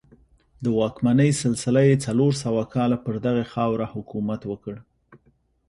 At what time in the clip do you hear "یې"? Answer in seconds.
1.89-1.95